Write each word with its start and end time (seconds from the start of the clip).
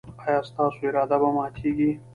ایا 0.25 0.39
ستاسو 0.49 0.79
اراده 0.87 1.17
به 1.21 1.29
ماتیږي؟ 1.35 1.91